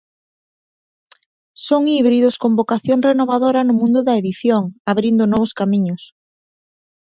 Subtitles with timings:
[1.67, 6.01] Son híbridos con vocación renovadora no mundo da edición, abrindo novos camiños.